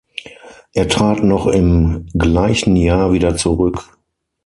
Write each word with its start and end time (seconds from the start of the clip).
Er 0.73 0.87
trat 0.87 1.23
noch 1.23 1.45
im 1.45 2.07
gleichen 2.15 2.75
Jahr 2.75 3.13
wieder 3.13 3.37
zurück. 3.37 3.99